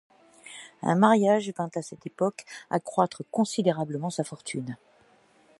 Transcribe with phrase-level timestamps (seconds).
[0.81, 4.75] Un mariage vint à cette époque accroître considérablement sa fortune.